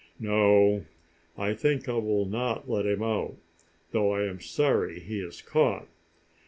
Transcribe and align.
No, 0.19 0.83
I 1.37 1.53
think 1.53 1.87
I 1.87 1.93
will 1.93 2.25
not 2.25 2.67
let 2.67 2.87
him 2.87 3.03
out, 3.03 3.35
though 3.91 4.13
I 4.15 4.23
am 4.23 4.39
sorry 4.41 4.99
he 4.99 5.19
is 5.19 5.43
caught. 5.43 5.87